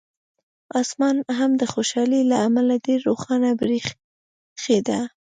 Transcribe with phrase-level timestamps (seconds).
[0.81, 4.99] اسمان هم د خوشالۍ له امله ډېر روښانه برېښېده.